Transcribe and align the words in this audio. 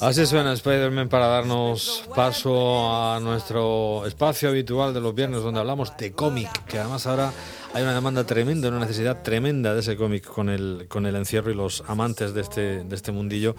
Así 0.00 0.26
suena 0.26 0.52
Spider-Man 0.52 1.08
para 1.08 1.26
darnos 1.26 2.04
paso 2.14 2.92
a 2.92 3.20
nuestro 3.20 4.04
espacio 4.06 4.48
habitual 4.48 4.92
de 4.92 5.00
los 5.00 5.14
viernes 5.14 5.42
donde 5.42 5.60
hablamos 5.60 5.96
de 5.96 6.12
cómic, 6.12 6.50
que 6.66 6.78
además 6.78 7.06
ahora 7.06 7.32
hay 7.72 7.82
una 7.82 7.94
demanda 7.94 8.24
tremenda, 8.24 8.68
una 8.68 8.80
necesidad 8.80 9.22
tremenda 9.22 9.74
de 9.74 9.80
ese 9.80 9.96
cómic 9.96 10.24
con 10.24 10.48
el, 10.48 10.86
con 10.88 11.06
el 11.06 11.14
encierro 11.14 11.50
y 11.50 11.54
los 11.54 11.84
amantes 11.86 12.34
de 12.34 12.40
este, 12.40 12.84
de 12.84 12.96
este 12.96 13.12
mundillo. 13.12 13.54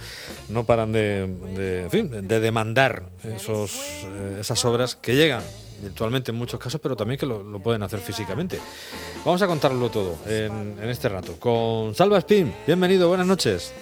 No 0.50 0.66
paran 0.66 0.92
de, 0.92 1.28
de, 1.88 2.40
demandar 2.40 3.04
esos, 3.24 3.74
eh, 4.04 4.38
esas 4.42 4.64
obras 4.66 4.96
que 4.96 5.16
llegan 5.16 5.44
virtualmente 5.82 6.32
en 6.32 6.38
muchos 6.38 6.60
casos, 6.60 6.80
pero 6.82 6.96
también 6.96 7.20
que 7.20 7.26
lo, 7.26 7.60
pueden 7.60 7.84
hacer 7.84 8.00
físicamente. 8.00 8.60
Vamos 9.26 9.42
a 9.42 9.48
contarlo 9.48 9.90
todo 9.90 10.18
en, 10.26 10.78
en 10.82 10.90
este 10.90 11.10
rato. 11.10 11.40
Con 11.40 11.96
Salva 11.96 12.18
Spin, 12.20 12.54
bienvenido, 12.66 13.08
buenas 13.08 13.28
noches. 13.28 13.74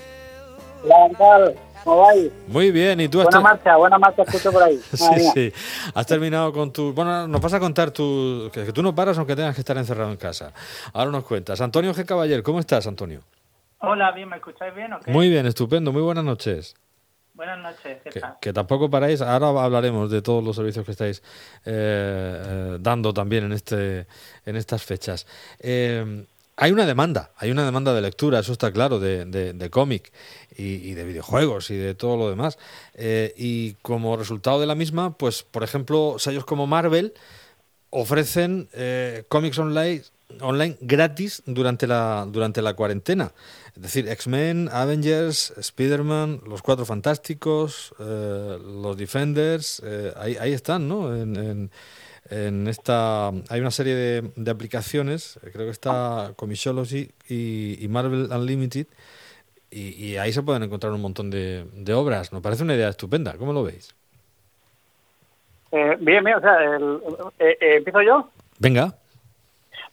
Hola, 0.83 1.53
¿Cómo 1.85 2.01
vais? 2.01 2.31
Muy 2.47 2.71
bien, 2.71 2.99
¿y 2.99 3.07
tú 3.07 3.21
Buena 3.21 3.39
marcha, 3.39 3.75
buena 3.77 3.99
marcha, 3.99 4.23
escucho 4.23 4.51
por 4.51 4.63
ahí. 4.63 4.79
sí, 4.93 5.19
sí. 5.35 5.53
Has 5.93 6.07
terminado 6.07 6.51
con 6.51 6.73
tu... 6.73 6.93
Bueno, 6.93 7.27
nos 7.27 7.39
vas 7.39 7.53
a 7.53 7.59
contar 7.59 7.91
tu... 7.91 8.49
que, 8.51 8.73
tú 8.73 8.81
no 8.81 8.95
paras 8.95 9.19
aunque 9.19 9.35
tengas 9.35 9.53
que 9.53 9.61
estar 9.61 9.77
encerrado 9.77 10.09
en 10.09 10.17
casa. 10.17 10.51
Ahora 10.93 11.11
nos 11.11 11.23
cuentas. 11.23 11.61
Antonio 11.61 11.93
G. 11.93 12.03
Caballer, 12.03 12.41
¿cómo 12.41 12.59
estás, 12.59 12.87
Antonio? 12.87 13.21
Hola, 13.81 14.11
bien, 14.13 14.29
¿me 14.29 14.37
escucháis 14.37 14.73
bien 14.73 14.93
o 14.93 14.99
qué? 14.99 15.11
Muy 15.11 15.29
bien, 15.29 15.45
estupendo. 15.45 15.91
Muy 15.91 16.01
buenas 16.01 16.23
noches. 16.23 16.75
Buenas 17.35 17.59
noches, 17.59 17.97
¿qué 18.01 18.17
tal? 18.17 18.37
Que, 18.39 18.53
tampoco 18.53 18.89
paráis. 18.89 19.19
Ahora 19.19 19.49
hablaremos 19.61 20.09
de 20.09 20.21
todos 20.21 20.41
los 20.41 20.55
servicios 20.55 20.85
que 20.85 20.91
estáis 20.93 21.21
eh, 21.65 22.43
eh, 22.45 22.77
dando 22.79 23.13
también 23.13 23.43
en, 23.43 23.51
este, 23.51 24.07
en 24.45 24.55
estas 24.55 24.83
fechas. 24.83 25.27
Eh, 25.59 26.25
hay 26.55 26.71
una 26.71 26.85
demanda, 26.85 27.31
hay 27.35 27.51
una 27.51 27.65
demanda 27.65 27.93
de 27.93 28.01
lectura, 28.01 28.39
eso 28.39 28.53
está 28.53 28.71
claro, 28.71 28.99
de, 29.01 29.25
de, 29.25 29.69
cómic 29.69 30.13
y, 30.55 30.93
de 30.93 31.03
videojuegos 31.03 31.69
y 31.71 31.75
de 31.75 31.93
todo 31.93 32.15
lo 32.15 32.29
demás. 32.29 32.57
Eh, 32.93 33.33
y 33.35 33.73
como 33.81 34.15
resultado 34.15 34.61
de 34.61 34.65
la 34.65 34.75
misma, 34.75 35.17
pues, 35.17 35.43
por 35.43 35.63
ejemplo, 35.63 36.15
sellos 36.17 36.45
como 36.45 36.67
Marvel 36.67 37.13
ofrecen 37.89 38.69
cómics 39.27 39.59
online, 39.59 40.03
online 40.41 40.77
gratis 40.81 41.43
durante 41.45 41.87
la, 41.87 42.27
durante 42.29 42.61
la 42.61 42.73
cuarentena. 42.73 43.31
Es 43.75 43.81
decir, 43.81 44.07
X-Men, 44.07 44.69
Avengers, 44.71 45.53
Spider-Man, 45.57 46.41
Los 46.47 46.61
Cuatro 46.61 46.85
Fantásticos, 46.85 47.93
eh, 47.99 48.57
los 48.63 48.95
Defenders, 48.97 49.81
ahí, 50.15 50.37
ahí 50.39 50.53
están, 50.53 50.87
¿no? 50.87 51.15
en 51.15 51.69
en 52.29 52.67
esta 52.67 53.27
hay 53.27 53.59
una 53.59 53.71
serie 53.71 53.95
de, 54.35 54.51
aplicaciones, 54.51 55.39
creo 55.53 55.65
que 55.65 55.71
está 55.71 56.33
Comixology 56.35 57.11
y, 57.29 57.85
Marvel 57.89 58.31
Unlimited, 58.31 58.87
y, 59.69 60.15
ahí 60.15 60.31
se 60.31 60.41
pueden 60.41 60.63
encontrar 60.63 60.93
un 60.93 61.01
montón 61.01 61.29
de, 61.29 61.93
obras. 61.93 62.31
Nos 62.31 62.41
parece 62.41 62.63
una 62.63 62.75
idea 62.75 62.87
estupenda. 62.87 63.33
¿Cómo 63.37 63.51
lo 63.51 63.63
veis? 63.63 63.93
Eh, 65.71 65.97
bien, 65.99 66.23
bien, 66.23 66.37
o 66.37 66.39
sea, 66.39 66.77
eh, 67.39 67.57
eh, 67.59 67.75
¿empiezo 67.77 68.01
yo? 68.01 68.29
Venga. 68.57 68.95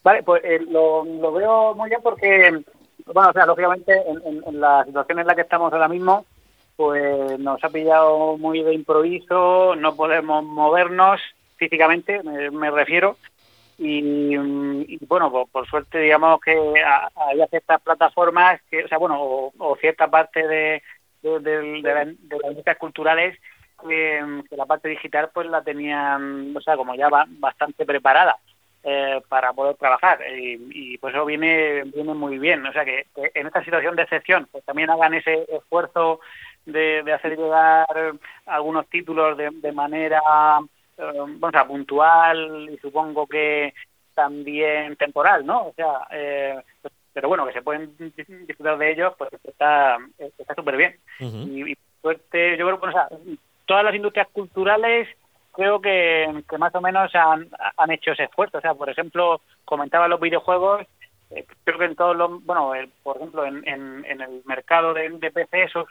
Vale, 0.03 0.23
pues 0.23 0.43
lo, 0.69 1.05
lo, 1.05 1.33
veo 1.33 1.75
muy 1.75 1.89
bien 1.89 2.01
porque, 2.03 2.63
bueno, 3.07 3.31
o 3.31 3.33
sea, 3.33 3.47
lógicamente 3.47 4.03
en, 4.47 4.61
la 4.61 4.85
situación 4.85 5.21
en 5.21 5.27
la 5.27 5.35
que 5.35 5.43
estamos 5.43 5.73
ahora 5.73 5.89
mismo, 5.89 6.27
pues 6.77 7.39
nos 7.39 7.63
ha 7.63 7.69
pillado 7.69 8.37
muy 8.37 8.63
de 8.63 8.75
improviso, 8.75 9.77
no 9.77 9.95
podemos 9.95 10.45
movernos, 10.45 11.21
físicamente, 11.57 12.21
me, 12.23 12.71
refiero. 12.71 13.17
Y, 13.79 14.37
bueno, 15.07 15.47
por, 15.51 15.67
suerte, 15.69 15.99
digamos 15.99 16.41
que 16.41 16.53
hay 16.53 17.41
ciertas 17.49 17.81
plataformas, 17.83 18.61
que, 18.71 18.85
o 18.85 18.89
sea, 18.89 18.99
bueno, 18.99 19.19
o, 19.21 19.77
cierta 19.81 20.09
parte 20.09 20.47
de, 20.47 20.83
de, 21.23 21.83
las 21.83 22.09
industrias 22.09 22.79
culturales 22.79 23.39
que, 23.89 24.43
la 24.51 24.67
parte 24.67 24.89
digital 24.89 25.31
pues 25.33 25.49
la 25.49 25.63
tenían, 25.63 26.57
o 26.57 26.61
sea, 26.61 26.77
como 26.77 26.95
ya 26.95 27.09
va, 27.09 27.25
bastante 27.29 27.85
preparada. 27.85 28.37
Eh, 28.85 29.21
para 29.29 29.53
poder 29.53 29.77
trabajar 29.77 30.19
y, 30.29 30.99
pues 30.99 31.15
eso 31.15 31.25
viene 31.25 31.85
viene 31.85 32.15
muy 32.15 32.39
bien 32.39 32.67
o 32.67 32.73
sea 32.73 32.85
que, 32.85 33.07
en 33.15 33.47
esta 33.47 33.63
situación 33.63 33.95
de 33.95 34.03
excepción 34.03 34.49
pues 34.51 34.65
también 34.65 34.91
hagan 34.91 35.15
ese 35.15 35.47
esfuerzo 35.53 36.19
de, 36.67 37.05
de 37.05 37.13
hacer 37.13 37.39
llegar 37.39 37.87
algunos 38.45 38.89
títulos 38.89 39.39
de, 39.39 39.51
de 39.51 39.71
manera 39.71 40.21
bueno, 40.97 41.47
o 41.47 41.51
sea, 41.51 41.67
puntual 41.67 42.71
y 42.71 42.79
supongo 42.79 43.27
que 43.27 43.75
también 44.15 44.97
temporal, 44.97 45.45
¿no? 45.45 45.69
O 45.69 45.73
sea, 45.75 46.07
eh, 46.11 46.61
pero 47.13 47.29
bueno, 47.29 47.47
que 47.47 47.53
se 47.53 47.63
pueden 47.63 47.95
disfrutar 48.47 48.79
de 48.79 48.93
ellos, 48.93 49.15
pues 49.17 49.31
está 49.45 49.99
está 50.19 50.55
súper 50.55 50.77
bien. 50.77 50.97
y, 51.21 51.77
suerte, 52.01 52.57
yo 52.57 52.67
creo 52.67 52.81
que, 52.81 52.87
o 52.89 52.93
sea, 52.93 53.09
todas 53.67 53.85
las 53.85 53.95
industrias 53.95 54.29
culturales 54.33 55.09
creo 55.53 55.81
que, 55.81 56.45
más 56.59 56.75
o 56.75 56.81
menos 56.81 57.15
han, 57.15 57.49
han 57.77 57.91
hecho 57.91 58.13
ese 58.13 58.25
esfuerzo. 58.25 58.59
O 58.59 58.61
sea, 58.61 58.75
por 58.75 58.91
ejemplo, 58.91 59.41
comentaba 59.65 60.09
los 60.09 60.21
videojuegos, 60.21 60.87
eh, 61.31 61.47
creo 61.65 61.79
que 61.79 61.85
en 61.85 61.97
todos 61.97 62.17
los, 62.17 62.45
bueno, 62.45 62.73
por 63.03 63.17
ejemplo, 63.17 63.45
en, 63.47 63.67
en, 63.67 64.05
en, 64.05 64.21
el 64.21 64.43
mercado 64.45 64.93
de, 64.95 65.09
de 65.09 65.31
PC, 65.31 65.63
eso 65.63 65.87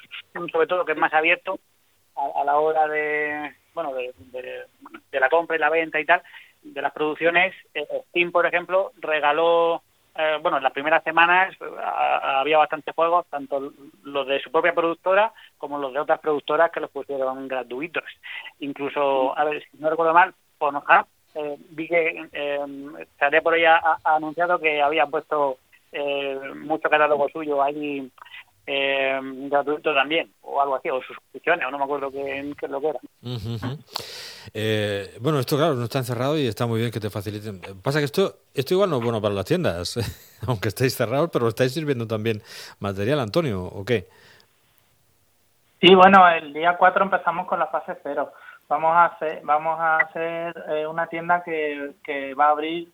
sobre 0.51 0.67
todo 0.67 0.85
que 0.85 0.91
es 0.91 0.97
más 0.97 1.13
abierto 1.13 1.59
a 2.15 2.43
la 2.43 2.57
hora 2.59 2.87
de, 2.87 3.55
bueno, 3.73 3.93
de, 3.93 4.13
de, 5.11 5.19
la 5.19 5.29
compra 5.29 5.55
y 5.55 5.59
la 5.59 5.69
venta 5.69 5.99
y 5.99 6.05
tal, 6.05 6.21
de 6.61 6.81
las 6.81 6.93
producciones, 6.93 7.55
eh, 7.73 7.87
Steam, 8.09 8.31
por 8.31 8.45
ejemplo, 8.45 8.91
regaló, 8.97 9.81
eh, 10.15 10.37
bueno, 10.41 10.57
en 10.57 10.63
las 10.63 10.73
primeras 10.73 11.03
semanas 11.03 11.55
eh, 11.59 11.65
había 11.83 12.57
bastantes 12.57 12.93
juegos, 12.93 13.25
tanto 13.29 13.71
los 14.03 14.27
de 14.27 14.41
su 14.41 14.51
propia 14.51 14.73
productora 14.73 15.33
como 15.57 15.77
los 15.77 15.93
de 15.93 15.99
otras 15.99 16.19
productoras 16.19 16.71
que 16.71 16.79
los 16.79 16.91
pusieron 16.91 17.47
gratuitos. 17.47 18.03
Incluso, 18.59 19.37
a 19.37 19.43
ver, 19.45 19.63
si 19.71 19.77
no 19.77 19.89
recuerdo 19.89 20.13
mal, 20.13 20.33
Pornhub, 20.57 21.07
eh, 21.35 21.57
vi 21.69 21.87
que 21.87 22.27
eh, 22.33 23.41
por 23.41 23.53
ahí 23.53 23.65
ha, 23.65 23.97
anunciado 24.03 24.59
que 24.59 24.81
había 24.81 25.05
puesto 25.05 25.57
eh, 25.91 26.39
mucho 26.55 26.89
catálogo 26.89 27.29
suyo 27.29 27.61
ahí 27.61 28.11
eh, 28.67 29.19
gratuito 29.23 29.93
también, 29.93 30.31
o 30.41 30.61
algo 30.61 30.75
así, 30.75 30.89
o 30.89 31.01
suscripciones, 31.01 31.65
o 31.65 31.71
no 31.71 31.77
me 31.77 31.83
acuerdo 31.85 32.11
qué, 32.11 32.53
qué 32.59 32.65
es 32.65 32.71
lo 32.71 32.79
que 32.79 32.89
era. 32.89 32.99
eh, 34.53 35.17
bueno, 35.19 35.39
esto 35.39 35.57
claro, 35.57 35.75
no 35.75 35.83
está 35.83 35.99
encerrado 35.99 36.37
y 36.37 36.47
está 36.47 36.65
muy 36.65 36.79
bien 36.79 36.91
que 36.91 36.99
te 36.99 37.09
faciliten. 37.09 37.61
Pasa 37.81 37.99
que 37.99 38.05
esto, 38.05 38.35
esto 38.53 38.73
igual 38.73 38.89
no 38.89 38.97
es 38.97 39.03
bueno 39.03 39.21
para 39.21 39.33
las 39.33 39.45
tiendas, 39.45 39.97
aunque 40.47 40.69
estéis 40.69 40.95
cerrados, 40.95 41.29
pero 41.31 41.47
estáis 41.47 41.73
sirviendo 41.73 42.07
también 42.07 42.41
material, 42.79 43.19
Antonio, 43.19 43.63
¿o 43.63 43.83
qué? 43.83 44.07
Sí, 45.81 45.95
bueno, 45.95 46.27
el 46.29 46.53
día 46.53 46.77
4 46.77 47.03
empezamos 47.03 47.47
con 47.47 47.57
la 47.57 47.67
fase 47.67 47.97
0. 48.03 48.31
Vamos 48.69 48.91
a 48.93 49.05
hacer, 49.05 49.41
vamos 49.43 49.79
a 49.79 49.97
hacer 49.97 50.53
eh, 50.69 50.85
una 50.85 51.07
tienda 51.07 51.43
que, 51.43 51.93
que 52.03 52.35
va 52.35 52.45
a 52.45 52.51
abrir 52.51 52.89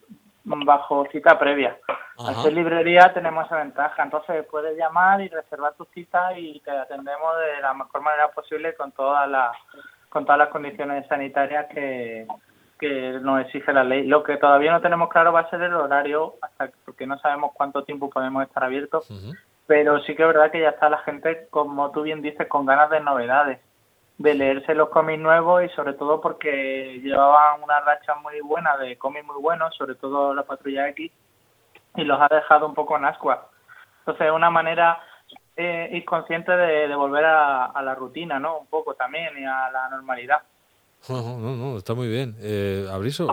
bajo 0.47 1.05
cita 1.11 1.37
previa. 1.37 1.77
Al 2.17 2.35
ser 2.35 2.53
librería 2.53 3.13
tenemos 3.13 3.45
esa 3.45 3.57
ventaja, 3.57 4.01
entonces 4.01 4.45
puedes 4.49 4.75
llamar 4.75 5.21
y 5.21 5.27
reservar 5.27 5.75
tu 5.75 5.85
cita 5.93 6.37
y 6.37 6.59
te 6.61 6.71
atendemos 6.71 7.37
de 7.37 7.61
la 7.61 7.73
mejor 7.73 8.01
manera 8.01 8.29
posible 8.29 8.73
con 8.75 8.91
todas 8.91 9.29
las 9.29 9.55
con 10.09 10.25
todas 10.25 10.39
las 10.39 10.49
condiciones 10.49 11.05
sanitarias 11.07 11.67
que, 11.67 12.25
que 12.79 13.19
nos 13.21 13.41
exige 13.41 13.73
la 13.73 13.83
ley. 13.83 14.07
Lo 14.07 14.23
que 14.23 14.37
todavía 14.37 14.71
no 14.71 14.81
tenemos 14.81 15.09
claro 15.09 15.33
va 15.33 15.41
a 15.41 15.49
ser 15.49 15.61
el 15.61 15.73
horario, 15.75 16.35
hasta 16.41 16.71
porque 16.85 17.05
no 17.05 17.19
sabemos 17.19 17.51
cuánto 17.53 17.83
tiempo 17.83 18.09
podemos 18.09 18.43
estar 18.43 18.63
abiertos, 18.63 19.07
pero 19.67 19.99
sí 19.99 20.15
que 20.15 20.23
es 20.23 20.27
verdad 20.27 20.49
que 20.49 20.61
ya 20.61 20.69
está 20.69 20.89
la 20.89 20.99
gente, 20.99 21.47
como 21.51 21.91
tú 21.91 22.01
bien 22.01 22.21
dices, 22.21 22.47
con 22.47 22.65
ganas 22.65 22.89
de 22.89 23.01
novedades 23.01 23.59
de 24.17 24.33
leerse 24.33 24.73
los 24.73 24.89
cómics 24.89 25.21
nuevos 25.21 25.63
y 25.63 25.69
sobre 25.69 25.93
todo 25.93 26.19
porque 26.19 26.99
llevaban 27.03 27.61
una 27.61 27.79
racha 27.81 28.15
muy 28.15 28.39
buena 28.41 28.77
de 28.77 28.97
cómics 28.97 29.25
muy 29.25 29.41
buenos, 29.41 29.75
sobre 29.75 29.95
todo 29.95 30.33
la 30.33 30.43
Patrulla 30.43 30.89
X, 30.89 31.11
y 31.95 32.03
los 32.03 32.19
ha 32.19 32.27
dejado 32.33 32.65
un 32.65 32.73
poco 32.73 32.97
en 32.97 33.05
ascua. 33.05 33.49
Entonces 33.99 34.27
es 34.27 34.33
una 34.33 34.49
manera 34.49 34.99
eh, 35.55 35.89
inconsciente 35.93 36.51
de, 36.51 36.87
de 36.87 36.95
volver 36.95 37.25
a, 37.25 37.65
a, 37.65 37.81
la 37.81 37.95
rutina, 37.95 38.39
¿no? 38.39 38.57
Un 38.59 38.67
poco 38.67 38.95
también 38.95 39.37
y 39.37 39.45
a 39.45 39.69
la 39.71 39.89
normalidad. 39.89 40.41
No, 41.09 41.39
no, 41.39 41.55
no, 41.55 41.77
está 41.77 41.93
muy 41.93 42.07
bien. 42.07 42.35
Eh, 42.39 42.87
Abriso, 42.91 43.27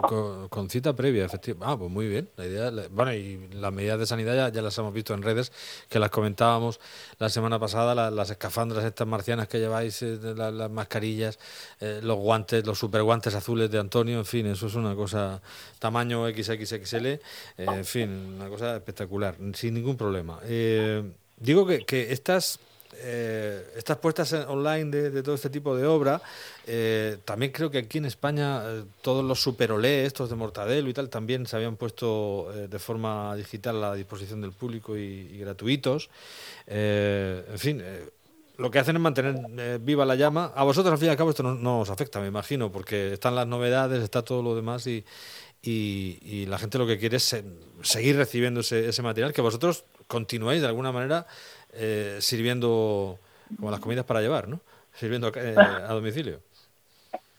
con, 0.50 0.70
cita 0.70 0.94
previa, 0.94 1.24
efectivamente. 1.24 1.72
Ah, 1.72 1.76
pues 1.76 1.90
muy 1.90 2.08
bien. 2.08 2.28
La 2.36 2.46
idea, 2.46 2.70
bueno, 2.90 3.12
y 3.12 3.48
las 3.52 3.72
medidas 3.72 3.98
de 3.98 4.06
sanidad 4.06 4.34
ya, 4.34 4.48
ya, 4.50 4.62
las 4.62 4.76
hemos 4.78 4.94
visto 4.94 5.14
en 5.14 5.22
redes, 5.22 5.52
que 5.88 5.98
las 5.98 6.10
comentábamos 6.10 6.80
la 7.18 7.28
semana 7.28 7.58
pasada, 7.58 8.10
las 8.10 8.30
escafandras 8.30 8.84
estas 8.84 9.06
marcianas 9.06 9.48
que 9.48 9.58
lleváis, 9.58 10.02
eh, 10.02 10.18
las, 10.36 10.70
mascarillas, 10.70 11.38
eh, 11.80 12.00
los 12.02 12.18
guantes, 12.18 12.64
los 12.66 12.78
super 12.78 13.02
guantes 13.02 13.34
azules 13.34 13.70
de 13.70 13.78
Antonio, 13.78 14.18
en 14.18 14.26
fin, 14.26 14.46
eso 14.46 14.66
es 14.66 14.74
una 14.74 14.94
cosa, 14.94 15.42
tamaño 15.78 16.28
XXXL, 16.28 17.06
eh, 17.06 17.20
en 17.56 17.84
fin, 17.84 18.34
una 18.36 18.48
cosa 18.48 18.76
espectacular, 18.76 19.36
sin 19.54 19.74
ningún 19.74 19.96
problema. 19.96 20.40
digo 21.36 21.66
que, 21.66 21.84
que 21.84 22.12
estas 22.12 22.60
eh, 22.98 23.72
estas 23.76 23.98
puestas 23.98 24.32
online 24.32 24.90
de, 24.90 25.22
todo 25.22 25.34
este 25.34 25.50
tipo 25.50 25.76
de 25.76 25.86
obra, 25.86 26.20
eh, 26.66 27.18
también 27.24 27.52
creo 27.52 27.70
que 27.70 27.78
aquí 27.78 27.98
en 27.98 28.06
España 28.06 28.62
todos 29.02 29.24
los 29.24 29.42
super 29.42 29.72
olé, 29.72 30.04
estos 30.06 30.30
de 30.30 30.36
Mortadelo 30.36 30.88
y 30.88 30.94
tal, 30.94 31.08
también 31.08 31.46
se 31.46 31.56
habían 31.56 31.76
puesto 31.76 32.50
de 32.68 32.78
forma 32.78 33.34
digital 33.36 33.82
a 33.84 33.94
disposición 33.94 34.40
del 34.40 34.52
público 34.52 34.96
y, 34.96 35.38
gratuitos. 35.38 36.10
en 36.66 37.58
fin 37.58 37.82
lo 38.56 38.70
que 38.70 38.78
hacen 38.78 38.94
es 38.96 39.02
mantener 39.02 39.80
viva 39.80 40.04
la 40.04 40.14
llama. 40.14 40.52
A 40.54 40.62
vosotros, 40.62 40.92
al 40.92 40.98
fin 40.98 41.08
y 41.08 41.10
al 41.10 41.16
cabo, 41.16 41.30
esto 41.30 41.42
no, 41.42 41.80
os 41.80 41.90
afecta, 41.90 42.20
me 42.20 42.28
imagino, 42.28 42.70
porque 42.70 43.14
están 43.14 43.34
las 43.34 43.46
novedades, 43.46 44.02
está 44.02 44.22
todo 44.22 44.42
lo 44.42 44.54
demás 44.54 44.86
y, 44.86 45.04
y, 45.66 46.46
la 46.46 46.58
gente 46.58 46.78
lo 46.78 46.86
que 46.86 46.98
quiere 46.98 47.16
es 47.16 47.42
seguir 47.82 48.16
recibiendo 48.16 48.60
ese, 48.60 48.88
ese 48.88 49.02
material, 49.02 49.32
que 49.32 49.40
vosotros 49.40 49.84
continuáis 50.06 50.60
de 50.60 50.68
alguna 50.68 50.92
manera 50.92 51.26
eh, 51.72 52.18
sirviendo 52.20 53.18
como 53.56 53.70
las 53.70 53.80
comidas 53.80 54.04
para 54.04 54.20
llevar, 54.20 54.48
¿no? 54.48 54.60
Sirviendo 54.92 55.28
eh, 55.34 55.54
a 55.88 55.92
domicilio. 55.92 56.40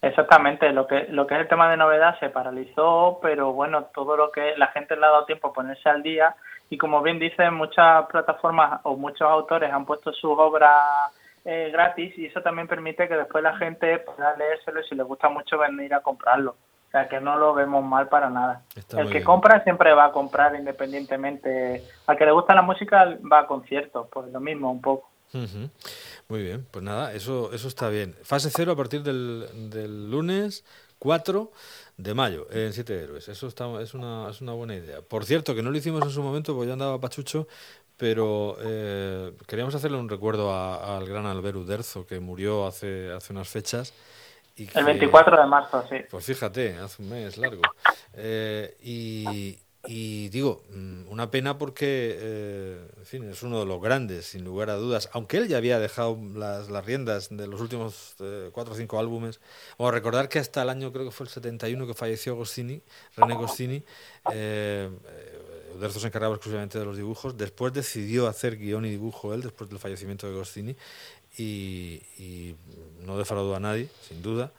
Exactamente, 0.02 0.72
lo 0.72 0.86
que 0.86 1.08
lo 1.10 1.26
que 1.26 1.36
es 1.36 1.42
el 1.42 1.48
tema 1.48 1.70
de 1.70 1.78
novedad 1.78 2.20
se 2.20 2.30
paralizó, 2.30 3.20
pero 3.22 3.54
bueno, 3.54 3.86
todo 3.94 4.16
lo 4.16 4.32
que 4.32 4.56
la 4.56 4.68
gente 4.68 4.96
le 4.96 5.06
ha 5.06 5.10
dado 5.10 5.26
tiempo 5.26 5.48
a 5.48 5.54
ponerse 5.54 5.90
al 5.90 6.04
día 6.04 6.36
y 6.70 6.78
como 6.78 7.02
bien 7.02 7.18
dicen, 7.18 7.54
muchas 7.54 8.06
plataformas 8.08 8.82
o 8.84 8.96
muchos 8.96 9.28
autores 9.28 9.72
han 9.72 9.86
puesto 9.86 10.12
sus 10.14 10.32
obras 10.38 11.12
eh, 11.44 11.70
gratis 11.72 12.16
y 12.18 12.26
eso 12.26 12.42
también 12.42 12.68
permite 12.68 13.08
que 13.08 13.16
después 13.16 13.44
la 13.44 13.58
gente 13.58 14.00
pueda 14.00 14.36
leérselo 14.36 14.82
y 14.82 14.84
si 14.84 14.96
le 14.96 15.04
gusta 15.04 15.30
mucho 15.30 15.58
venir 15.58 15.94
a 15.94 16.02
comprarlo 16.02 16.56
sea 16.96 17.10
que 17.10 17.20
no 17.20 17.38
lo 17.38 17.54
vemos 17.54 17.84
mal 17.84 18.08
para 18.08 18.30
nada. 18.30 18.62
el 18.98 19.10
que 19.10 19.22
compra 19.22 19.62
siempre 19.64 19.94
va 19.94 20.06
a 20.06 20.12
comprar 20.14 20.56
independientemente. 20.56 21.84
Al 22.08 22.18
que 22.18 22.26
le 22.26 22.32
gusta 22.32 22.56
la 22.56 22.62
música 22.62 23.18
va 23.32 23.40
a 23.40 23.48
conciertos, 23.48 24.08
pues 24.10 24.32
lo 24.32 24.40
mismo 24.40 24.72
un 24.72 24.82
poco. 24.82 25.10
Muy 26.30 26.42
bien, 26.42 26.66
pues 26.72 26.86
nada, 26.86 27.14
eso, 27.14 27.52
eso 27.52 27.68
está 27.68 27.90
bien. 27.90 28.16
Fase 28.24 28.50
cero 28.50 28.72
a 28.72 28.76
partir 28.78 29.04
del, 29.04 29.70
del 29.70 30.10
lunes 30.10 30.64
4 31.00 31.52
de 31.98 32.14
mayo 32.14 32.48
en 32.50 32.72
Siete 32.72 33.04
Héroes. 33.04 33.28
Eso 33.28 33.48
está, 33.48 33.66
es, 33.82 33.94
una, 33.94 34.30
es 34.30 34.40
una 34.40 34.54
buena 34.54 34.76
idea. 34.76 35.02
Por 35.02 35.26
cierto, 35.26 35.54
que 35.54 35.62
no 35.62 35.72
lo 35.72 35.78
hicimos 35.78 36.02
en 36.04 36.12
su 36.12 36.24
momento 36.24 36.54
porque 36.54 36.68
yo 36.68 36.74
andaba 36.74 37.02
pachucho, 37.02 37.50
pero 37.98 38.56
eh, 38.62 39.34
queríamos 39.48 39.76
hacerle 39.76 39.98
un 39.98 40.08
recuerdo 40.08 40.56
al 40.56 41.06
gran 41.06 41.26
Albert 41.26 41.58
Uderzo 41.58 42.06
que 42.06 42.22
murió 42.22 42.66
hace, 42.66 43.12
hace 43.12 43.34
unas 43.34 43.50
fechas 43.50 43.94
el 44.58 44.86
24 44.86 45.42
de 45.42 45.48
marzo, 45.48 45.86
sí. 45.90 45.98
Pues 46.10 46.26
fíjate, 46.26 46.78
hace 46.78 47.02
un 47.02 47.10
mes 47.10 47.38
largo. 47.38 47.62
Eh, 48.14 48.78
y, 49.88 50.30
digo, 50.30 50.64
mm, 50.72 51.10
una 51.10 51.30
pena 51.30 51.58
porque, 51.58 52.18
eh, 52.18 52.88
en 52.98 53.06
fin, 53.06 53.30
es 53.30 53.44
uno 53.44 53.60
de 53.60 53.66
los 53.66 53.82
grandes, 53.82 54.26
sin 54.28 54.46
lugar 54.46 54.70
a 54.70 54.76
dudas. 54.76 55.10
Aunque 55.12 55.38
él 55.38 55.48
ya 55.48 55.58
había 55.58 55.78
dejado 55.78 56.18
las, 56.34 56.70
las 56.70 56.86
riendas 56.86 57.28
de 57.30 57.48
los 57.48 57.60
últimos 57.60 58.16
eh, 58.20 58.50
cuatro 58.54 58.74
o 58.74 58.78
cinco 58.78 58.98
álbumes. 58.98 59.42
O 59.78 59.92
recordar 59.92 60.30
que 60.30 60.40
hasta 60.40 60.62
el 60.62 60.70
año, 60.70 60.92
creo 60.94 61.06
que 61.06 61.12
fue 61.12 61.26
el 61.26 61.30
71, 61.30 61.86
que 61.86 61.94
falleció 61.94 62.36
Goscini, 62.36 62.82
René 63.18 63.36
Goscini. 63.36 63.84
Eh, 64.32 64.90
Uderzo 65.76 66.00
se 66.00 66.08
encargaba 66.08 66.36
exclusivamente 66.36 66.80
de 66.80 66.86
los 66.86 66.96
dibujos. 66.96 67.36
Después 67.36 67.74
decidió 67.74 68.28
hacer 68.28 68.58
guion 68.58 68.86
y 68.86 68.90
dibujo 68.90 69.34
él, 69.34 69.42
después 69.42 69.70
del 69.70 69.80
fallecimiento 69.80 70.26
de 70.26 70.34
Goscini 70.34 70.76
y, 71.38 72.56
no 73.06 73.18
defraudó 73.18 73.56
a 73.56 73.60
nadie, 73.60 73.90
sin 74.08 74.22
duda. 74.22 74.52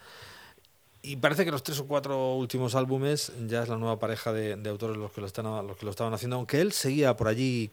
Y 1.03 1.17
parece 1.17 1.45
que 1.45 1.53
los 1.53 1.63
tres 1.63 1.79
o 1.79 1.87
cuatro 1.87 2.35
últimos 2.35 2.75
álbumes 2.75 3.33
ya 3.47 3.63
es 3.63 3.69
la 3.69 3.77
nueva 3.77 3.99
pareja 3.99 4.33
de, 4.33 4.69
autores 4.69 4.97
los 4.97 5.13
que, 5.13 5.21
lo 5.21 5.27
están, 5.27 5.45
los 5.67 5.77
que 5.77 5.85
lo 5.85 5.91
estaban 5.91 6.13
haciendo, 6.13 6.37
aunque 6.37 6.61
él 6.61 6.73
seguía 6.73 7.17
por 7.17 7.29
allí 7.29 7.71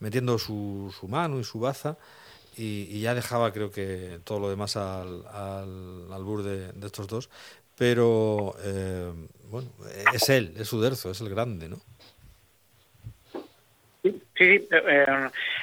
metiendo 0.00 0.38
su, 0.38 0.94
su 0.98 1.08
mano 1.08 1.40
y 1.40 1.44
su 1.44 1.60
baza 1.60 1.96
y, 2.58 3.00
ya 3.00 3.14
dejaba 3.14 3.52
creo 3.52 3.70
que 3.70 4.18
todo 4.24 4.40
lo 4.40 4.50
demás 4.50 4.76
al, 4.76 5.24
al 5.28 6.12
albur 6.12 6.42
de, 6.42 6.86
estos 6.86 7.06
dos. 7.06 7.30
Pero 7.76 8.56
eh, 8.64 9.12
bueno, 9.50 9.70
es 10.12 10.28
él, 10.28 10.54
es 10.58 10.72
Uderzo, 10.72 11.12
es 11.12 11.20
el 11.20 11.28
grande, 11.28 11.68
¿no? 11.68 11.76
Sí, 14.02 14.20
sí. 14.36 14.68
Eh, 14.70 15.06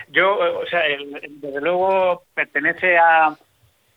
yo, 0.09 0.59
o 0.59 0.65
sea, 0.67 0.83
desde 1.27 1.61
luego 1.61 2.23
pertenece 2.33 2.97
a 2.97 3.37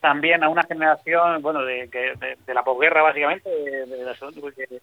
también 0.01 0.45
a 0.45 0.49
una 0.49 0.63
generación, 0.63 1.43
bueno, 1.43 1.65
de, 1.65 1.89
de, 1.89 2.55
la 2.55 2.63
posguerra 2.63 3.03
básicamente, 3.03 3.49
de, 3.51 4.81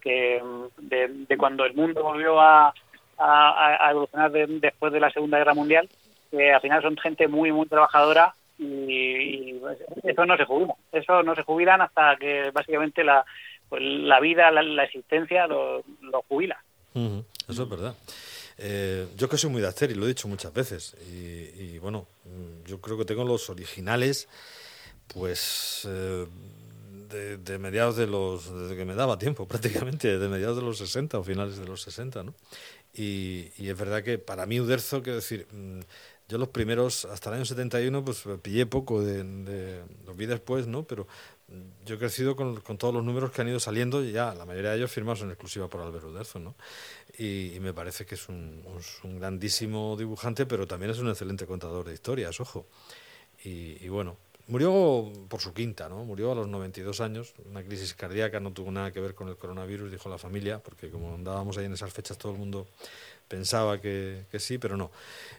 que, 0.00 0.42
de, 0.78 1.36
cuando 1.36 1.64
el 1.64 1.74
mundo 1.74 2.02
volvió 2.02 2.40
a, 2.40 2.72
a, 3.18 3.90
evolucionar 3.90 4.30
después 4.30 4.92
de 4.92 5.00
la 5.00 5.10
Segunda 5.10 5.38
Guerra 5.38 5.54
Mundial, 5.54 5.88
que 6.30 6.52
al 6.52 6.60
final 6.60 6.82
son 6.82 6.96
gente 6.96 7.28
muy, 7.28 7.52
muy 7.52 7.66
trabajadora 7.66 8.34
y, 8.58 9.60
eso 10.02 10.26
no 10.26 10.36
se 10.36 10.44
jubila. 10.44 10.74
Eso 10.92 11.22
no 11.22 11.34
se 11.34 11.42
jubilan 11.42 11.80
hasta 11.80 12.16
que 12.16 12.50
básicamente 12.52 13.04
la, 13.04 13.24
pues, 13.68 13.82
la 13.82 14.20
vida, 14.20 14.50
la, 14.50 14.84
existencia 14.84 15.46
lo, 15.46 15.82
lo 16.00 16.22
jubila. 16.28 16.62
Eso 16.94 17.62
es 17.64 17.68
verdad. 17.68 17.94
Eh, 18.58 19.08
yo 19.16 19.28
que 19.28 19.36
soy 19.36 19.50
muy 19.50 19.60
de 19.60 19.72
y 19.90 19.94
lo 19.94 20.04
he 20.04 20.08
dicho 20.08 20.28
muchas 20.28 20.52
veces. 20.52 20.94
Y, 21.10 21.78
bueno, 21.78 22.06
mm, 22.24 22.66
yo 22.66 22.80
creo 22.80 22.96
que 22.96 23.04
tengo 23.04 23.24
los 23.24 23.50
originales, 23.50 24.28
pues 25.08 25.86
eh, 25.88 26.26
de, 27.44 27.58
mediados 27.58 27.96
de 27.96 28.06
los. 28.06 28.52
desde 28.52 28.76
que 28.76 28.84
me 28.84 28.94
daba 28.94 29.18
tiempo 29.18 29.46
prácticamente, 29.48 30.18
de 30.18 30.28
mediados 30.28 30.56
de 30.56 30.62
los 30.62 30.78
60 30.78 31.18
o 31.18 31.24
finales 31.24 31.58
de 31.58 31.66
los 31.66 31.82
60, 31.82 32.22
¿no? 32.22 32.34
Y, 32.92 33.50
es 33.58 33.76
verdad 33.76 34.04
que 34.04 34.18
para 34.18 34.46
mí 34.46 34.60
Uderzo, 34.60 35.02
quiero 35.02 35.16
decir. 35.16 35.46
Mm, 35.52 35.80
yo 36.26 36.38
los 36.38 36.48
primeros, 36.48 37.04
hasta 37.04 37.28
el 37.28 37.36
año 37.36 37.44
71, 37.44 38.02
pues 38.02 38.24
pillé 38.40 38.64
poco, 38.64 39.02
de, 39.02 39.22
de, 39.22 39.82
los 40.06 40.16
vi 40.16 40.24
después, 40.24 40.66
¿no? 40.66 40.84
Pero 40.84 41.06
yo 41.84 41.96
he 41.96 41.98
crecido 41.98 42.36
con, 42.36 42.60
con, 42.60 42.78
todos 42.78 42.94
los 42.94 43.04
números 43.04 43.30
que 43.30 43.42
han 43.42 43.48
ido 43.48 43.60
saliendo 43.60 44.04
y 44.04 44.12
ya 44.12 44.34
la 44.34 44.44
mayoría 44.44 44.70
de 44.70 44.78
ellos 44.78 44.90
firmados 44.90 45.22
en 45.22 45.28
exclusiva 45.28 45.68
por 45.68 45.80
Albert 45.80 46.04
Uderzo, 46.04 46.38
¿no? 46.38 46.54
Y, 47.18 47.58
me 47.60 47.72
parece 47.72 48.04
que 48.06 48.16
es 48.16 48.28
un, 48.28 48.62
un, 49.04 49.18
grandísimo 49.18 49.96
dibujante, 49.96 50.46
pero 50.46 50.66
también 50.66 50.90
es 50.90 50.98
un 50.98 51.08
excelente 51.08 51.46
contador 51.46 51.86
de 51.86 51.94
historias, 51.94 52.40
ojo. 52.40 52.66
Y, 53.44 53.88
bueno, 53.88 54.16
murió 54.46 55.12
por 55.28 55.40
su 55.40 55.52
quinta, 55.52 55.88
¿no? 55.88 56.04
Murió 56.04 56.32
a 56.32 56.34
los 56.34 56.48
92 56.48 57.00
años, 57.02 57.34
una 57.44 57.62
crisis 57.62 57.94
cardíaca, 57.94 58.40
no 58.40 58.52
tuvo 58.52 58.70
nada 58.72 58.90
que 58.90 59.00
ver 59.00 59.14
con 59.14 59.28
el 59.28 59.36
coronavirus, 59.36 59.90
dijo 59.90 60.08
la 60.08 60.18
familia, 60.18 60.60
porque 60.60 60.90
como 60.90 61.14
andábamos 61.14 61.58
ahí 61.58 61.66
en 61.66 61.74
esas 61.74 61.92
fechas 61.92 62.16
todo 62.16 62.32
el 62.32 62.38
mundo 62.38 62.66
pensaba 63.28 63.80
que, 63.80 64.24
que 64.30 64.40
sí, 64.40 64.58
pero 64.58 64.76
no. 64.76 64.90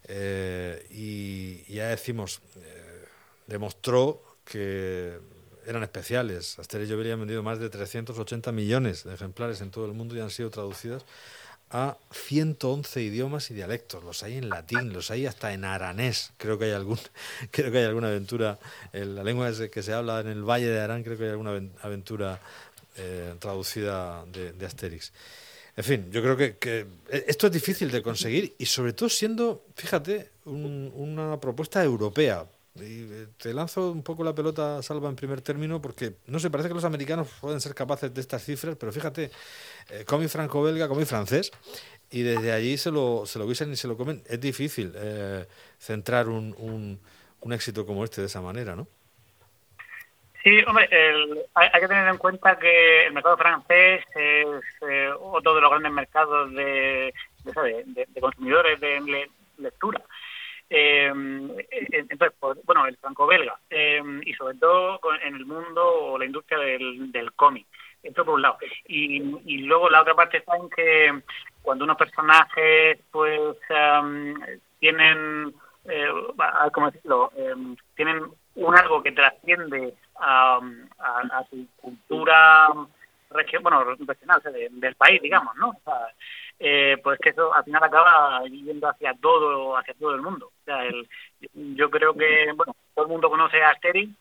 Eh, 0.07 0.85
y, 0.91 1.73
ya 1.73 1.87
decimos, 1.87 2.41
eh, 2.57 3.05
demostró 3.47 4.21
que 4.45 5.19
eran 5.67 5.83
especiales. 5.83 6.59
Asterix 6.59 6.89
y 6.89 6.93
Obelix 6.93 7.13
han 7.13 7.19
vendido 7.19 7.43
más 7.43 7.59
de 7.59 7.69
380 7.69 8.51
millones 8.51 9.03
de 9.03 9.13
ejemplares 9.13 9.61
en 9.61 9.71
todo 9.71 9.85
el 9.85 9.93
mundo 9.93 10.15
y 10.15 10.19
han 10.19 10.29
sido 10.29 10.49
traducidas 10.49 11.03
a 11.71 11.97
111 12.11 13.01
idiomas 13.01 13.51
y 13.51 13.53
dialectos. 13.53 14.03
Los 14.03 14.23
hay 14.23 14.37
en 14.37 14.49
latín, 14.49 14.93
los 14.93 15.11
hay 15.11 15.25
hasta 15.25 15.53
en 15.53 15.65
aranés. 15.65 16.31
Creo 16.37 16.57
que 16.57 16.65
hay 16.65 16.71
algún, 16.71 16.99
creo 17.51 17.71
que 17.71 17.79
hay 17.79 17.85
alguna 17.85 18.07
aventura. 18.07 18.59
En 18.93 19.15
la 19.15 19.23
lengua 19.23 19.51
que 19.71 19.83
se 19.83 19.93
habla 19.93 20.19
en 20.21 20.27
el 20.27 20.43
Valle 20.43 20.67
de 20.67 20.79
Arán, 20.79 21.03
creo 21.03 21.17
que 21.17 21.25
hay 21.25 21.31
alguna 21.31 21.59
aventura 21.81 22.39
eh, 22.97 23.33
traducida 23.39 24.25
de, 24.25 24.65
Asterix. 24.65 25.11
En 25.77 25.83
fin, 25.83 26.11
yo 26.11 26.21
creo 26.21 26.37
que, 26.37 26.55
que, 26.55 26.85
esto 27.27 27.47
es 27.47 27.53
difícil 27.53 27.91
de 27.91 28.01
conseguir 28.01 28.55
y 28.57 28.65
sobre 28.65 28.93
todo 28.93 29.09
siendo, 29.09 29.65
fíjate, 29.75 30.29
una 30.45 31.37
propuesta 31.41 31.83
europea, 31.83 32.45
y 32.75 33.03
eh, 33.09 33.27
te 33.41 33.53
lanzo 33.53 33.91
un 33.91 34.03
poco 34.03 34.23
la 34.23 34.35
pelota, 34.35 34.81
Salva, 34.83 35.07
en 35.07 35.15
primer 35.15 35.41
término, 35.41 35.81
porque 35.81 36.15
no 36.27 36.39
sé, 36.39 36.49
parece 36.49 36.67
que 36.67 36.75
los 36.75 36.83
americanos 36.83 37.29
pueden 37.39 37.61
ser 37.61 37.73
capaces 37.73 38.13
de 38.13 38.19
estas 38.19 38.43
cifras, 38.43 38.75
pero 38.77 38.91
fíjate, 38.91 39.31
eh, 39.89 40.03
cómic 40.05 40.27
franco-belga, 40.27 40.89
cómic 40.89 41.05
francés, 41.05 41.51
y 42.11 42.23
desde 42.23 42.51
allí 42.51 42.77
se 42.77 42.91
lo, 42.91 43.25
se 43.25 43.39
lo 43.39 43.47
guisan 43.47 43.71
y 43.71 43.77
se 43.77 43.87
lo 43.87 43.95
comen. 43.95 44.23
Es 44.27 44.41
difícil 44.41 44.91
eh, 44.95 45.45
centrar 45.79 46.27
un, 46.27 46.53
un, 46.57 47.53
éxito 47.53 47.85
como 47.85 48.03
este 48.03 48.21
de 48.21 48.27
esa 48.27 48.41
manera, 48.41 48.75
¿no? 48.75 48.87
Sí, 50.43 50.61
hombre, 50.67 50.89
hay, 51.53 51.79
que 51.79 51.87
tener 51.87 52.07
en 52.07 52.17
cuenta 52.17 52.57
que 52.57 53.05
el 53.05 53.13
mercado 53.13 53.37
francés 53.37 54.03
es 54.15 54.63
eh, 54.81 55.09
otro 55.19 55.53
de 55.55 55.61
los 55.61 55.69
grandes 55.69 55.91
mercados 55.91 56.51
de, 56.53 57.13
de 57.43 58.21
consumidores 58.21 58.79
de 58.79 59.29
lectura. 59.57 60.01
Eh, 61.07 61.87
entonces, 61.91 62.33
pues, 62.39 62.57
bueno, 62.65 62.85
el 62.85 62.97
franco-belga 62.97 63.57
eh, 63.69 64.01
y 64.23 64.33
sobre 64.33 64.57
todo 64.57 64.99
en 65.23 65.35
el 65.35 65.45
mundo 65.45 65.83
o 65.83 66.17
la 66.17 66.25
industria 66.25 66.59
del, 66.59 67.11
del 67.11 67.33
cómic. 67.33 67.67
Esto 68.03 68.23
por 68.23 68.35
un 68.35 68.43
lado. 68.43 68.57
Y, 68.87 69.17
y 69.45 69.57
luego 69.59 69.89
la 69.89 70.01
otra 70.01 70.13
parte 70.13 70.37
está 70.37 70.55
en 70.57 70.69
que 70.69 71.23
cuando 71.63 71.83
unos 71.83 71.97
personajes 71.97 72.99
pues 73.11 73.57
tienen, 74.79 75.53
eh, 75.85 76.07
¿cómo 76.71 76.91
decirlo? 76.91 77.31
Em, 77.35 77.75
tienen 77.95 78.23
un 78.55 78.77
algo 78.77 79.01
que 79.01 79.11
trasciende 79.11 79.95
a, 80.19 80.59
a, 80.99 81.43
su 81.49 81.67
cultura 81.77 82.69
bueno, 83.61 83.83
regional, 83.83 84.41
del 84.71 84.95
país, 84.95 85.21
digamos, 85.21 85.55
¿no? 85.57 85.69
O 85.69 85.81
sea, 85.83 86.07
eh, 86.59 86.97
pues 87.03 87.19
que 87.19 87.29
eso 87.29 87.53
al 87.53 87.63
final 87.63 87.83
acaba 87.83 88.43
yendo 88.45 88.87
hacia 88.87 89.13
todo, 89.13 89.77
hacia 89.77 89.93
todo 89.95 90.15
el 90.15 90.21
mundo. 90.21 90.47
O 90.47 90.63
sea, 90.65 90.83
el, 90.85 91.07
yo 91.53 91.89
creo 91.89 92.13
que, 92.13 92.51
bueno, 92.55 92.75
todo 92.93 93.05
el 93.05 93.11
mundo 93.11 93.29
conoce 93.29 93.61
a 93.61 93.71
Asterix 93.71 94.11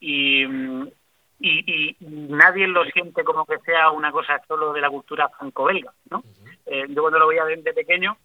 y, 0.00 0.44
y, 1.38 1.96
nadie 2.00 2.66
lo 2.66 2.84
siente 2.86 3.24
como 3.24 3.44
que 3.44 3.58
sea 3.60 3.90
una 3.90 4.10
cosa 4.10 4.40
solo 4.46 4.72
de 4.72 4.80
la 4.80 4.90
cultura 4.90 5.28
franco-belga, 5.28 5.92
¿no? 6.10 6.22
Eh, 6.66 6.86
yo 6.88 7.02
cuando 7.02 7.18
lo 7.18 7.28
veía 7.28 7.44
de, 7.44 7.72
pequeño, 7.72 8.16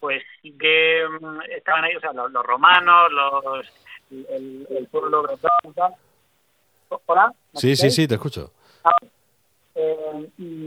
pues 0.00 0.22
sí 0.40 0.52
que 0.58 1.04
mm, 1.20 1.40
estaban 1.56 1.84
ahí, 1.84 1.96
o 1.96 2.00
sea, 2.00 2.12
los, 2.12 2.32
romanos, 2.32 3.12
los 3.12 3.66
el, 4.10 4.66
el 4.70 4.86
pueblo 4.88 5.22
bretón, 5.22 5.94
¿Hola? 7.06 7.32
Sí, 7.54 7.74
sí, 7.76 7.90
sí, 7.90 8.06
te 8.06 8.14
escucho. 8.14 8.52
Ah, 8.84 8.90
eh, 9.74 10.28
y, 10.38 10.44
y, 10.44 10.63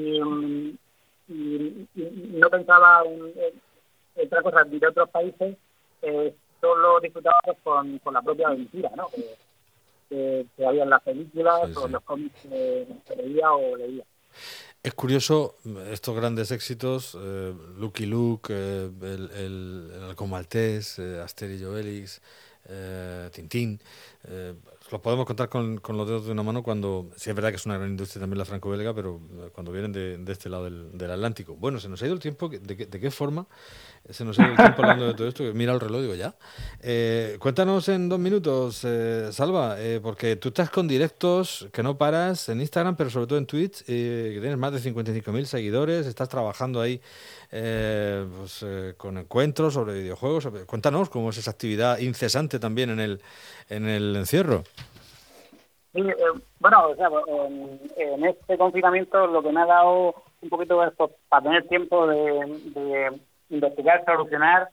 pensaba 2.58 3.04
en, 3.06 4.26
otra 4.26 4.42
cosa 4.42 4.64
de 4.64 4.88
otros 4.88 5.10
países, 5.10 5.58
eh, 6.02 6.36
solo 6.60 7.00
disfrutaba 7.00 7.38
con, 7.64 8.00
con 8.00 8.14
la 8.14 8.22
propia 8.22 8.48
aventura, 8.48 8.92
¿no? 8.96 9.08
Que, 9.10 10.46
que, 10.56 10.66
había 10.66 10.84
en 10.84 10.90
las 10.90 11.04
películas 11.04 11.76
o 11.78 11.86
en 11.86 11.92
los 11.92 12.04
cómics 12.04 12.42
que, 12.42 12.88
leía 13.16 13.52
o 13.52 13.76
leía. 13.76 14.04
Es 14.84 14.94
curioso 14.94 15.56
estos 15.92 16.16
grandes 16.16 16.52
éxitos, 16.52 17.18
eh, 17.20 17.54
Lucky 17.78 18.06
Luke, 18.06 18.54
eh, 18.54 18.90
el, 19.02 19.32
el, 19.32 19.92
el 19.96 20.04
Halcón 20.04 20.30
Maltés, 20.30 21.00
eh, 21.00 21.20
Asterix 21.22 21.62
y 21.62 21.66
Obelix, 21.66 22.22
eh, 22.70 23.30
Tintín, 23.34 23.80
eh, 24.88 24.92
los 24.92 25.02
podemos 25.02 25.26
contar 25.26 25.50
con, 25.50 25.78
con, 25.78 25.98
los 25.98 26.08
dedos 26.08 26.26
de 26.26 26.32
una 26.32 26.44
mano 26.44 26.64
cuando, 26.64 27.10
sí 27.16 27.30
es 27.30 27.36
verdad 27.36 27.50
que 27.50 27.56
es 27.56 27.66
una 27.66 27.78
gran 27.78 27.90
industria 27.90 28.22
también 28.22 28.38
la 28.38 28.46
franco-belga, 28.46 28.94
pero 28.94 29.20
cuando 29.54 29.72
vienen 29.72 29.92
de, 29.92 30.18
de 30.18 30.32
este 30.32 30.50
lado 30.50 30.66
del, 30.66 30.98
del, 30.98 31.12
Atlántico. 31.12 31.56
Bueno, 31.56 31.80
se 31.80 31.90
nos 31.90 32.02
ha 32.02 32.06
ido 32.06 32.14
el 32.14 32.20
tiempo, 32.20 32.50
¿de, 32.50 32.78
qué, 32.78 32.86
de 32.86 33.00
qué 33.00 33.12
forma 33.12 33.48
se 34.10 34.24
nos 34.24 34.40
ha 34.40 34.44
ido 34.44 34.52
el 34.52 34.58
tiempo 34.58 34.82
hablando 34.82 35.08
de 35.08 35.14
todo 35.14 35.28
esto? 35.28 35.44
Mira 35.54 35.74
el 35.74 35.80
reloj, 35.80 36.02
digo 36.02 36.16
ya. 36.16 36.36
Eh, 36.82 37.38
cuéntanos 37.40 37.90
en 37.90 38.10
dos 38.10 38.20
minutos, 38.20 38.82
eh, 38.84 39.30
Salva, 39.32 39.76
eh, 39.80 40.00
porque 40.02 40.36
tú 40.36 40.50
estás 40.50 40.70
con 40.70 40.88
directos 40.88 41.68
que 41.72 41.84
no 41.84 41.98
paras 41.98 42.50
en 42.50 42.62
Instagram, 42.62 42.96
pero 42.96 43.10
sobre 43.10 43.28
todo 43.28 43.40
en 43.40 43.46
Twitch, 43.46 43.84
eh, 43.88 44.32
que 44.34 44.40
tienes 44.40 44.58
más 44.58 44.72
de 44.72 44.80
55.000 44.80 45.46
seguidores, 45.46 46.06
estás 46.06 46.30
trabajando 46.30 46.80
ahí 46.80 47.02
pues, 47.50 48.66
con 48.98 49.18
encuentros 49.18 49.74
sobre 49.74 49.94
videojuegos. 49.94 50.48
Cuéntanos 50.66 51.10
cómo 51.10 51.30
es 51.30 51.38
esa 51.38 51.52
actividad 51.52 52.00
incesante 52.00 52.60
también 52.60 52.90
en 52.90 53.00
el, 53.00 53.22
en 53.70 53.88
el 53.88 54.16
encierro. 54.16 54.64
Sí, 55.94 56.04
bueno, 56.60 56.90
o 56.90 56.96
sea, 56.96 57.10
en, 57.98 58.26
este 58.26 58.58
confinamiento 58.58 59.28
lo 59.28 59.42
que 59.42 59.52
me 59.52 59.62
ha 59.62 59.66
dado 59.66 60.16
un 60.42 60.50
poquito 60.50 60.84
es 60.84 60.94
pues, 60.96 61.12
para 61.30 61.44
tener 61.44 61.68
tiempo 61.68 62.06
de, 62.08 62.62
de 62.76 63.20
investigar, 63.50 64.04
solucionar 64.06 64.70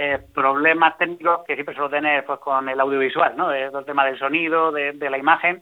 eh, 0.00 0.18
problemas 0.32 0.96
técnicos 0.96 1.44
que 1.44 1.54
siempre 1.54 1.74
suelo 1.74 1.90
tener 1.90 2.24
pues 2.24 2.38
con 2.38 2.68
el 2.68 2.78
audiovisual, 2.78 3.36
¿no? 3.36 3.52
El 3.52 3.72
tema 3.84 4.04
del 4.04 4.16
sonido, 4.16 4.70
de, 4.70 4.92
de 4.92 5.10
la 5.10 5.18
imagen. 5.18 5.60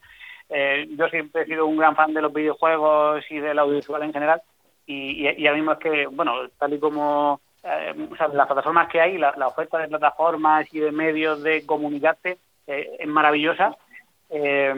Eh, 0.51 0.87
yo 0.91 1.09
siempre 1.09 1.43
he 1.43 1.47
sido 1.47 1.65
un 1.65 1.79
gran 1.79 1.97
fan 1.97 2.13
de 2.13 2.21
los 2.21 2.33
videojuegos 2.35 3.25
y 3.31 3.39
del 3.39 3.59
audiovisual 3.59 4.03
en 4.03 4.13
general 4.13 4.43
y, 4.87 5.27
y, 5.27 5.43
y 5.43 5.47
ahora 5.47 5.59
mismo 5.59 5.73
es 5.73 5.79
que, 5.79 6.07
bueno, 6.07 6.49
tal 6.59 6.73
y 6.73 6.79
como 6.79 7.41
eh, 7.67 7.95
las 8.33 8.47
plataformas 8.47 8.89
que 8.89 9.01
hay, 9.01 9.19
la, 9.19 9.33
oferta 9.49 9.79
de 9.79 9.89
plataformas 9.89 10.73
y 10.73 10.79
de 10.79 10.93
medios 10.93 11.43
de 11.43 11.67
comunicarte 11.67 12.39
eh, 12.67 12.97
es 13.01 13.09
maravillosa 13.09 13.77
eh, 14.31 14.73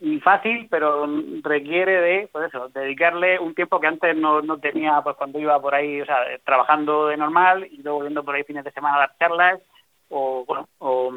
y, 0.00 0.18
fácil, 0.18 0.66
pero 0.68 1.06
requiere 1.42 2.00
de, 2.00 2.28
pues 2.32 2.48
eso, 2.48 2.68
dedicarle 2.68 3.38
un 3.38 3.54
tiempo 3.54 3.78
que 3.78 3.86
antes 3.86 4.16
no, 4.16 4.42
no 4.42 4.58
tenía, 4.58 5.00
pues 5.02 5.16
cuando 5.16 5.38
iba 5.38 5.60
por 5.60 5.74
ahí, 5.74 6.00
o 6.00 6.04
sea, 6.04 6.18
trabajando 6.44 7.06
de 7.06 7.16
normal 7.16 7.68
y 7.70 7.80
luego 7.82 8.04
yendo 8.04 8.24
por 8.24 8.34
ahí 8.34 8.42
fines 8.42 8.64
de 8.64 8.72
semana 8.72 8.96
a 8.96 9.00
dar 9.00 9.16
charlas 9.18 9.60
o, 10.08 10.44
bueno, 10.44 10.68
o, 10.78 11.12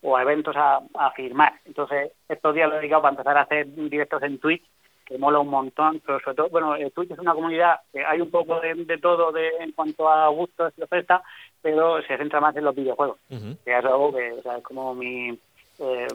o 0.00 0.16
a 0.16 0.22
eventos 0.22 0.56
a, 0.56 0.80
a 0.94 1.10
firmar. 1.12 1.52
Entonces, 1.66 2.12
estos 2.26 2.54
días 2.54 2.68
lo 2.68 2.76
he 2.76 2.78
dedicado 2.78 3.02
para 3.02 3.12
empezar 3.12 3.36
a 3.36 3.42
hacer 3.42 3.66
directos 3.74 4.22
en 4.22 4.38
Twitch, 4.38 4.64
que 5.10 5.18
mola 5.18 5.40
un 5.40 5.48
montón, 5.48 6.00
pero 6.06 6.20
sobre 6.20 6.36
todo, 6.36 6.48
bueno, 6.50 6.76
Twitch 6.94 7.10
es 7.10 7.18
una 7.18 7.34
comunidad 7.34 7.80
que 7.92 8.04
hay 8.04 8.20
un 8.20 8.30
poco 8.30 8.60
de, 8.60 8.74
de 8.76 8.98
todo 8.98 9.32
de, 9.32 9.48
en 9.58 9.72
cuanto 9.72 10.08
a 10.08 10.28
gustos 10.28 10.72
y 10.78 10.82
oferta, 10.82 11.20
pero 11.60 12.00
se 12.02 12.16
centra 12.16 12.40
más 12.40 12.56
en 12.56 12.64
los 12.64 12.76
videojuegos, 12.76 13.18
uh 13.28 13.34
-huh. 13.34 13.56
que 13.64 13.76
es 13.76 13.84
algo 13.84 14.12
que 14.14 14.32
o 14.32 14.42
sea, 14.42 14.56
es 14.58 14.62
como 14.62 14.94
mi 14.94 15.36
eh, 15.80 16.06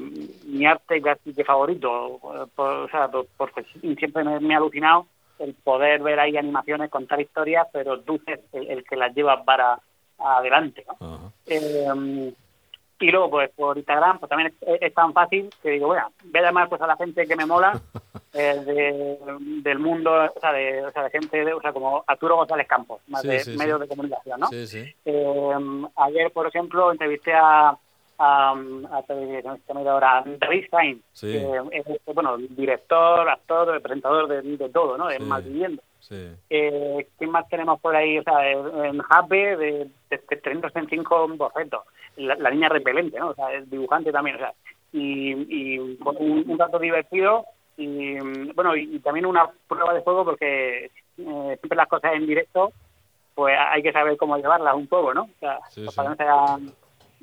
mi 0.45 0.65
arte 0.65 1.01
casi 1.01 1.33
que 1.33 1.43
favorito, 1.43 2.19
por, 2.55 2.69
o 2.69 2.87
sea, 2.87 3.09
por, 3.09 3.27
porque 3.35 3.63
siempre 3.97 4.23
me, 4.23 4.39
me, 4.39 4.53
ha 4.53 4.57
alucinado 4.57 5.07
el 5.39 5.53
poder 5.55 6.01
ver 6.01 6.19
ahí 6.19 6.37
animaciones, 6.37 6.89
contar 6.89 7.19
historias, 7.19 7.67
pero 7.73 7.99
tú 7.99 8.21
eres 8.25 8.45
el, 8.53 8.69
el 8.69 8.83
que 8.85 8.95
las 8.95 9.13
lleva 9.13 9.43
para 9.43 9.77
adelante. 10.17 10.85
¿no? 10.87 11.07
Uh 11.07 11.19
-huh. 11.19 11.31
eh, 11.47 12.33
y 12.99 13.11
luego, 13.11 13.29
pues 13.29 13.51
por 13.55 13.77
Instagram, 13.77 14.19
pues 14.19 14.29
también 14.29 14.53
es, 14.61 14.81
es, 14.81 14.93
tan 14.93 15.13
fácil 15.13 15.49
que 15.61 15.71
digo, 15.71 15.87
bueno, 15.87 16.11
voy 16.23 16.39
a 16.39 16.43
llamar 16.45 16.69
pues, 16.69 16.81
a 16.81 16.87
la 16.87 16.95
gente 16.95 17.27
que 17.27 17.35
me 17.35 17.45
mola 17.45 17.79
eh, 18.35 18.61
de, 18.65 19.17
del 19.61 19.79
mundo, 19.79 20.11
o 20.13 20.39
sea, 20.39 20.51
de, 20.51 20.85
o 20.85 20.91
sea, 20.91 21.03
de 21.03 21.09
gente, 21.09 21.45
de, 21.45 21.53
o 21.53 21.61
sea, 21.61 21.71
como 21.71 22.03
Arturo 22.05 22.35
González 22.35 22.67
Campos, 22.67 23.01
más 23.07 23.21
sí, 23.21 23.29
de 23.29 23.39
sí, 23.39 23.57
medios 23.57 23.79
sí. 23.79 23.83
de 23.83 23.87
comunicación, 23.87 24.39
¿no? 24.39 24.49
Eh, 24.51 25.89
ayer, 25.95 26.31
por 26.31 26.47
ejemplo, 26.47 26.91
entrevisté 26.91 27.33
a 27.33 27.77
a, 28.17 28.51
a, 28.51 29.89
ahora 29.89 30.23
David 30.39 30.65
Sainz, 30.71 31.01
sí. 31.13 31.27
que 31.27 31.61
es 31.71 31.87
este, 31.87 32.13
bueno, 32.13 32.37
director, 32.37 33.27
actor, 33.29 33.81
presentador 33.81 34.27
de, 34.27 34.41
de 34.41 34.69
todo, 34.69 34.97
¿no? 34.97 35.07
De 35.07 35.17
sí. 35.17 35.23
Malviviendo. 35.23 35.81
Sí. 35.99 36.29
Eh, 36.49 37.07
¿Quién 37.17 37.31
más 37.31 37.47
tenemos 37.49 37.79
por 37.81 37.95
ahí? 37.95 38.19
O 38.19 38.23
sea, 38.23 38.51
en 38.51 39.01
Happy, 39.09 39.37
de 39.37 39.89
365 40.09 41.27
bocetos. 41.35 41.81
La, 42.17 42.35
la, 42.35 42.51
niña 42.51 42.69
repelente, 42.69 43.19
¿no? 43.19 43.29
O 43.29 43.35
sea, 43.35 43.51
es 43.53 43.69
dibujante 43.69 44.11
también, 44.11 44.37
o 44.37 44.39
sea, 44.39 44.53
y, 44.93 45.73
y 45.73 45.79
un, 45.79 45.97
un 46.47 46.57
dato 46.57 46.79
divertido 46.79 47.45
y, 47.77 48.17
bueno, 48.53 48.75
y, 48.75 48.95
y, 48.95 48.99
también 48.99 49.25
una 49.25 49.49
prueba 49.67 49.93
de 49.93 50.01
juego 50.01 50.25
porque 50.25 50.85
eh, 50.85 50.91
siempre 51.17 51.75
las 51.75 51.87
cosas 51.87 52.13
en 52.13 52.25
directo, 52.25 52.71
pues 53.33 53.55
hay 53.59 53.83
que 53.83 53.91
saber 53.91 54.17
cómo 54.17 54.37
llevarlas 54.37 54.75
un 54.75 54.87
poco, 54.87 55.13
¿no? 55.13 55.23
O 55.23 55.39
sea, 55.39 55.59
sí, 55.69 55.85
para 55.95 56.09
que 56.09 56.09
no 56.09 56.15
sean 56.15 56.73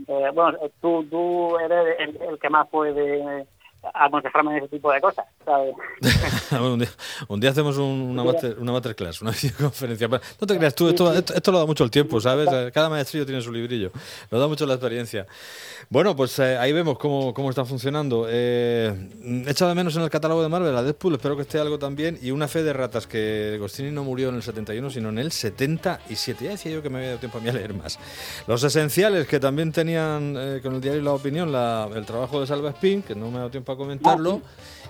eh, 0.09 0.31
bueno, 0.35 0.59
tú, 0.81 1.05
tú 1.05 1.59
eres 1.59 1.99
el, 1.99 2.23
el, 2.23 2.39
que 2.39 2.51
más 2.51 2.69
puede 2.69 3.47
aconsejarme 3.95 4.59
ese 4.59 4.69
tipo 4.69 4.93
de 4.93 5.01
cosas. 5.01 5.27
¿sabes? 5.45 5.75
un, 6.61 6.79
día, 6.79 6.89
un, 7.29 7.41
día, 7.41 7.51
hacemos 7.51 7.77
un, 7.77 7.85
una, 7.85 8.25
master, 8.25 8.57
una 8.59 8.73
masterclass, 8.73 9.23
una 9.23 9.31
videoconferencia. 9.43 10.09
No 10.09 10.47
te 10.47 10.57
creas 10.57 10.75
tú, 10.75 10.89
esto, 10.89 11.13
esto, 11.13 11.35
esto, 11.35 11.53
lo 11.53 11.59
da 11.59 11.67
mucho 11.67 11.85
el 11.85 11.91
tiempo, 11.91 12.21
¿sabes? 12.21 12.49
Cada 12.73 12.89
maestrillo 12.89 13.27
tiene 13.27 13.41
su 13.41 13.53
librillo, 13.53 13.91
lo 14.31 14.39
da 14.39 14.47
mucho 14.47 14.67
la 14.67 14.75
experiencia. 14.75 15.27
Bueno, 15.91 16.15
pues 16.17 16.39
eh, 16.39 16.57
ahí 16.57 16.73
vemos 16.73 16.99
cómo, 16.99 17.35
cómo 17.35 17.51
está 17.51 17.65
funcionando. 17.65 18.27
Eh, 18.29 19.11
echa 19.47 19.67
de 19.67 19.75
menos 19.75 19.97
en 19.97 20.03
el 20.03 20.11
catálogo 20.11 20.43
de 20.43 20.49
Marvel 20.49 20.77
a 20.77 20.83
Deadpool, 20.83 21.15
espero 21.15 21.37
que 21.37 21.43
esté 21.43 21.59
algo 21.59 21.79
también. 21.79 22.19
Y 22.23 22.31
una 22.31 22.49
fe 22.49 22.63
de 22.63 22.73
ratas, 22.73 23.07
que 23.07 23.57
Gostini 23.59 23.91
no 23.91 24.05
murió 24.05 24.29
en 24.29 24.37
el 24.37 24.43
71, 24.43 24.91
sino 24.91 25.09
en 25.09 25.19
el 25.19 25.33
77. 25.33 26.45
Ya 26.45 26.51
decía 26.53 26.73
yo 26.73 26.83
que 26.83 26.91
me 26.91 26.99
había 26.99 27.09
dado 27.11 27.21
tiempo 27.21 27.39
a 27.39 27.41
mí 27.41 27.49
a 27.49 27.53
leer 27.53 27.75
más. 27.75 27.99
Los 28.47 28.63
esenciales, 28.63 29.27
que 29.27 29.41
también 29.41 29.73
tenían 29.73 30.35
eh, 30.39 30.61
con 30.63 30.75
el 30.75 30.81
diario 30.81 31.03
La 31.03 31.13
Opinión 31.13 31.53
la, 31.53 31.89
el 31.95 32.07
trabajo 32.07 32.41
de 32.41 32.47
Salva 32.47 32.71
Spin, 32.71 33.03
que 33.03 33.15
no 33.15 33.31
me 33.31 33.37
ha 33.37 33.39
dado 33.41 33.51
tiempo 33.51 33.72
comentarlo. 33.77 34.41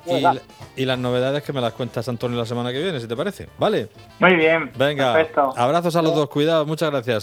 Y, 0.04 0.82
y, 0.82 0.84
las 0.84 0.98
novedades 0.98 1.44
que 1.44 1.52
me 1.52 1.60
las 1.60 1.74
cuentas, 1.74 2.08
Antonio, 2.08 2.36
la 2.36 2.44
semana 2.44 2.72
que 2.72 2.82
viene, 2.82 2.98
si 2.98 3.06
te 3.06 3.14
parece. 3.14 3.48
¿Vale? 3.56 3.88
Muy 4.18 4.34
bien. 4.34 4.72
Venga. 4.76 5.12
Perfecto. 5.12 5.54
Abrazos 5.56 5.94
a 5.94 6.02
los 6.02 6.14
dos. 6.14 6.28
Cuidado. 6.28 6.66
Muchas 6.66 6.90
gracias. 6.90 7.20